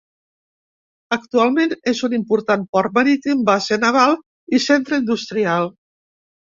[1.17, 4.19] Actualment és un important port marítim, base naval
[4.61, 5.75] i centre industrial.